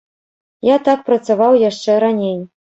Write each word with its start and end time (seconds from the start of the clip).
Я 0.69 0.77
так 0.87 1.05
працаваў 1.11 1.61
яшчэ 1.69 2.01
раней. 2.09 2.37